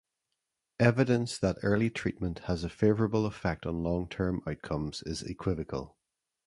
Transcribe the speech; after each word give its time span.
Evidence 0.79 1.37
that 1.37 1.59
early 1.61 1.87
treatment 1.91 2.39
has 2.45 2.63
a 2.63 2.69
favorable 2.69 3.27
effect 3.27 3.67
on 3.67 3.83
long 3.83 4.09
term 4.09 4.41
outcomes 4.47 5.03
is 5.03 5.21
equivocal. 5.21 5.95